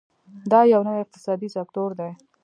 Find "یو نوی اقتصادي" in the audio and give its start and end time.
0.73-1.49